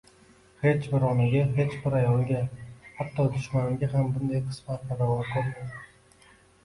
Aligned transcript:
Hech 0.61 0.85
bir 0.93 1.03
onaga, 1.09 1.43
hech 1.57 1.75
bir 1.83 1.97
ayolga, 1.99 2.41
hatto 2.95 3.27
dushmanimga 3.37 3.91
ham 3.95 4.09
bunday 4.17 4.43
qismatni 4.51 4.99
ravo 5.03 5.19
ko`rmayman 5.33 5.77